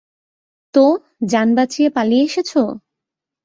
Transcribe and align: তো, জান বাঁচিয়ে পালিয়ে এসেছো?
তো, 0.73 0.83
জান 1.25 1.47
বাঁচিয়ে 1.55 1.89
পালিয়ে 1.89 2.23
এসেছো? 2.23 2.61